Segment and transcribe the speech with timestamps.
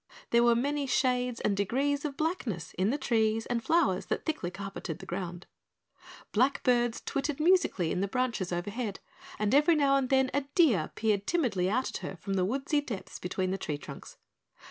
[0.31, 4.49] There were many shades and degrees of blackness in the trees and flowers that thickly
[4.49, 5.45] carpeted the ground.
[6.31, 8.99] Black birds twittered musically in the branches overhead,
[9.37, 12.81] and every now and then a deer peered timidly out at her from the woodsy
[12.81, 14.17] depths between the tree trunks.